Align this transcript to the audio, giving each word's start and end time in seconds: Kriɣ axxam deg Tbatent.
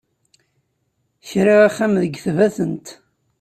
Kriɣ 1.29 1.59
axxam 1.67 1.93
deg 2.01 2.13
Tbatent. 2.25 2.87